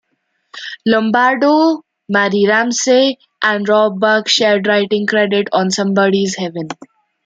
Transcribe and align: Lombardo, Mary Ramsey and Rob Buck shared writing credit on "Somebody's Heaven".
Lombardo, 0.87 1.83
Mary 2.09 2.45
Ramsey 2.47 3.19
and 3.43 3.69
Rob 3.69 3.99
Buck 3.99 4.27
shared 4.27 4.65
writing 4.65 5.05
credit 5.05 5.47
on 5.51 5.69
"Somebody's 5.69 6.35
Heaven". 6.37 6.69